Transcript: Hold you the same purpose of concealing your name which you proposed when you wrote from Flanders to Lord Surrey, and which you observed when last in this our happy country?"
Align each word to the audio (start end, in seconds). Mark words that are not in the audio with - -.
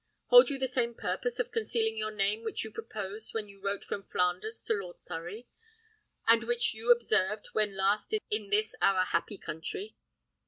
Hold 0.29 0.49
you 0.49 0.57
the 0.57 0.65
same 0.67 0.95
purpose 0.95 1.37
of 1.37 1.51
concealing 1.51 1.95
your 1.95 2.09
name 2.09 2.43
which 2.43 2.63
you 2.63 2.71
proposed 2.71 3.35
when 3.35 3.47
you 3.47 3.61
wrote 3.61 3.83
from 3.83 4.01
Flanders 4.09 4.63
to 4.65 4.73
Lord 4.73 4.99
Surrey, 4.99 5.47
and 6.27 6.45
which 6.45 6.73
you 6.73 6.89
observed 6.91 7.49
when 7.53 7.77
last 7.77 8.15
in 8.31 8.49
this 8.49 8.73
our 8.81 9.03
happy 9.05 9.37
country?" 9.37 9.95